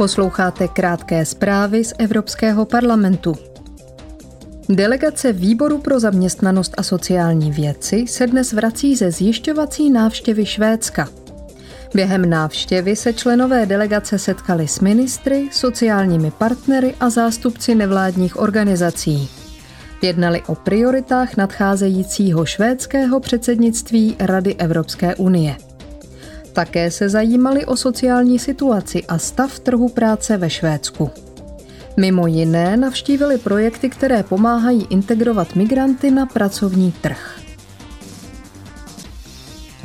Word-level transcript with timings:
Posloucháte 0.00 0.68
krátké 0.68 1.24
zprávy 1.24 1.84
z 1.84 1.92
Evropského 1.98 2.64
parlamentu. 2.64 3.34
Delegace 4.68 5.32
Výboru 5.32 5.78
pro 5.78 6.00
zaměstnanost 6.00 6.74
a 6.76 6.82
sociální 6.82 7.52
věci 7.52 8.04
se 8.08 8.26
dnes 8.26 8.52
vrací 8.52 8.96
ze 8.96 9.10
zjišťovací 9.10 9.90
návštěvy 9.90 10.46
Švédska. 10.46 11.08
Během 11.94 12.30
návštěvy 12.30 12.96
se 12.96 13.12
členové 13.12 13.66
delegace 13.66 14.18
setkali 14.18 14.68
s 14.68 14.80
ministry, 14.80 15.48
sociálními 15.52 16.30
partnery 16.30 16.94
a 17.00 17.10
zástupci 17.10 17.74
nevládních 17.74 18.40
organizací. 18.40 19.28
Jednali 20.02 20.42
o 20.46 20.54
prioritách 20.54 21.36
nadcházejícího 21.36 22.44
švédského 22.46 23.20
předsednictví 23.20 24.16
Rady 24.18 24.54
Evropské 24.54 25.14
unie. 25.14 25.69
Také 26.52 26.90
se 26.90 27.08
zajímali 27.08 27.66
o 27.66 27.76
sociální 27.76 28.38
situaci 28.38 29.04
a 29.04 29.18
stav 29.18 29.58
trhu 29.58 29.88
práce 29.88 30.36
ve 30.36 30.50
Švédsku. 30.50 31.10
Mimo 31.96 32.26
jiné 32.26 32.76
navštívili 32.76 33.38
projekty, 33.38 33.90
které 33.90 34.22
pomáhají 34.22 34.86
integrovat 34.90 35.54
migranty 35.54 36.10
na 36.10 36.26
pracovní 36.26 36.92
trh. 36.92 37.40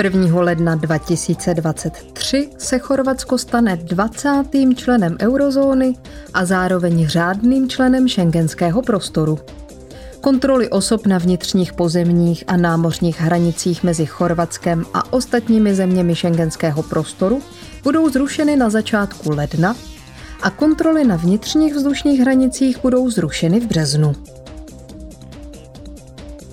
1. 0.04 0.42
ledna 0.42 0.76
2023 0.76 2.50
se 2.58 2.80
Chorvatsko 2.80 3.38
stane 3.38 3.76
20. 3.78 4.30
členem 4.76 5.18
eurozóny 5.22 5.96
a 6.34 6.46
zároveň 6.46 7.08
řádným 7.08 7.70
členem 7.70 8.08
šengenského 8.08 8.82
prostoru. 8.82 9.40
Kontroly 10.26 10.70
osob 10.70 11.08
na 11.08 11.18
vnitřních 11.18 11.74
pozemních 11.74 12.44
a 12.48 12.58
námořních 12.58 13.22
hranicích 13.22 13.84
mezi 13.84 14.06
Chorvatskem 14.06 14.86
a 14.94 15.14
ostatními 15.14 15.76
zeměmi 15.76 16.16
šengenského 16.16 16.84
prostoru 16.84 17.42
budou 17.84 18.10
zrušeny 18.10 18.56
na 18.56 18.70
začátku 18.70 19.32
ledna 19.32 19.76
a 20.42 20.50
kontroly 20.50 21.04
na 21.04 21.16
vnitřních 21.16 21.76
vzdušních 21.76 22.20
hranicích 22.20 22.82
budou 22.82 23.10
zrušeny 23.10 23.60
v 23.60 23.66
březnu. 23.66 24.14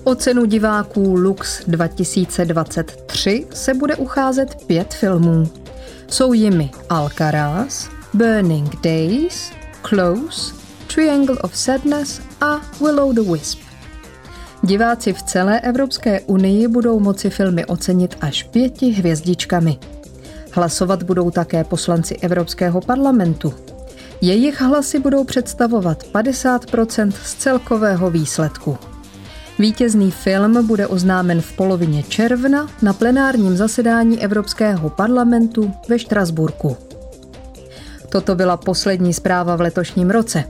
O 0.03 0.15
cenu 0.15 0.45
diváků 0.45 1.15
Lux 1.15 1.63
2023 1.67 3.47
se 3.53 3.73
bude 3.73 3.95
ucházet 3.95 4.55
pět 4.67 4.93
filmů. 4.93 5.49
Jsou 6.07 6.33
jimi 6.33 6.71
Alcaraz, 6.89 7.89
Burning 8.13 8.81
Days, 8.81 9.51
Close, 9.89 10.53
Triangle 10.95 11.37
of 11.37 11.55
Sadness 11.55 12.21
a 12.41 12.61
Willow 12.79 13.13
the 13.13 13.31
Wisp. 13.31 13.62
Diváci 14.65 15.13
v 15.13 15.23
celé 15.23 15.59
Evropské 15.59 16.21
unii 16.21 16.67
budou 16.67 16.99
moci 16.99 17.29
filmy 17.29 17.65
ocenit 17.65 18.15
až 18.21 18.43
pěti 18.43 18.89
hvězdičkami. 18.91 19.77
Hlasovat 20.51 21.03
budou 21.03 21.31
také 21.31 21.63
poslanci 21.63 22.15
Evropského 22.15 22.81
parlamentu. 22.81 23.53
Jejich 24.21 24.61
hlasy 24.61 24.99
budou 24.99 25.23
představovat 25.23 26.03
50% 26.13 27.11
z 27.23 27.33
celkového 27.33 28.09
výsledku. 28.09 28.77
Vítězný 29.59 30.11
film 30.11 30.67
bude 30.67 30.87
oznámen 30.87 31.41
v 31.41 31.55
polovině 31.55 32.03
června 32.03 32.69
na 32.81 32.93
plenárním 32.93 33.57
zasedání 33.57 34.23
Evropského 34.23 34.89
parlamentu 34.89 35.71
ve 35.89 35.99
Štrasburku. 35.99 36.77
Toto 38.09 38.35
byla 38.35 38.57
poslední 38.57 39.13
zpráva 39.13 39.55
v 39.55 39.61
letošním 39.61 40.09
roce. 40.09 40.43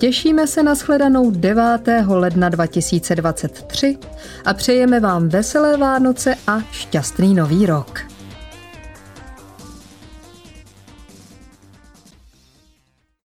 Těšíme 0.00 0.46
se 0.46 0.62
na 0.62 0.74
shledanou 0.74 1.30
9. 1.30 1.62
ledna 2.06 2.48
2023 2.48 3.98
a 4.44 4.54
přejeme 4.54 5.00
vám 5.00 5.28
veselé 5.28 5.76
Vánoce 5.76 6.34
a 6.46 6.60
šťastný 6.72 7.34
nový 7.34 7.66
rok. 7.66 8.09